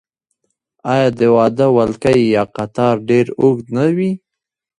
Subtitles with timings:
[0.93, 4.11] آیا د واده ولکۍ یا قطار ډیر اوږد نه وي؟